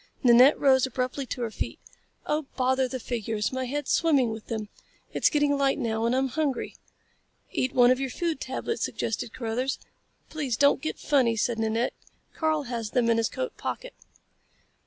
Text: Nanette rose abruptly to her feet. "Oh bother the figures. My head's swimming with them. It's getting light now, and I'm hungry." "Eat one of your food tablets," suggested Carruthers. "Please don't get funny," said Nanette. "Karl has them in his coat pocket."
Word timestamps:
Nanette 0.23 0.59
rose 0.59 0.87
abruptly 0.87 1.27
to 1.27 1.43
her 1.43 1.51
feet. 1.51 1.77
"Oh 2.25 2.47
bother 2.57 2.87
the 2.87 2.99
figures. 2.99 3.53
My 3.53 3.65
head's 3.65 3.91
swimming 3.91 4.31
with 4.31 4.47
them. 4.47 4.67
It's 5.13 5.29
getting 5.29 5.55
light 5.55 5.77
now, 5.77 6.05
and 6.07 6.15
I'm 6.15 6.29
hungry." 6.29 6.75
"Eat 7.51 7.75
one 7.75 7.91
of 7.91 7.99
your 7.99 8.09
food 8.09 8.39
tablets," 8.41 8.81
suggested 8.83 9.31
Carruthers. 9.31 9.77
"Please 10.27 10.57
don't 10.57 10.81
get 10.81 10.97
funny," 10.97 11.35
said 11.35 11.59
Nanette. 11.59 11.93
"Karl 12.33 12.63
has 12.63 12.89
them 12.89 13.11
in 13.11 13.17
his 13.19 13.29
coat 13.29 13.55
pocket." 13.57 13.93